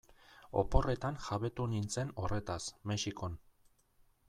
[0.61, 2.59] Oporretan jabetu nintzen horretaz,
[2.93, 3.39] Mexikon.